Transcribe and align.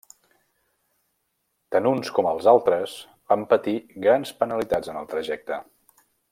Tant 1.75 1.89
uns 1.89 2.09
com 2.15 2.29
els 2.31 2.49
altres 2.53 2.95
van 3.33 3.45
patir 3.53 3.77
grans 4.07 4.35
penalitats 4.43 4.95
en 4.95 4.99
el 5.05 5.11
trajecte. 5.15 5.63